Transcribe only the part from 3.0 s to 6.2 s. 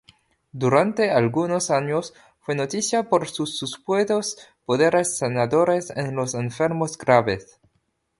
por sus supuestos poderes sanadores en